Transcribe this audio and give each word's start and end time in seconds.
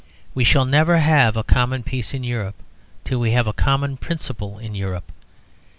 We 0.33 0.43
shall 0.43 0.65
never 0.65 0.97
have 0.97 1.37
a 1.37 1.43
common 1.43 1.83
peace 1.83 2.11
in 2.11 2.23
Europe 2.23 2.55
till 3.05 3.19
we 3.19 3.33
have 3.33 3.45
a 3.45 3.53
common 3.53 3.97
principle 3.97 4.57
in 4.57 4.73
Europe. 4.73 5.11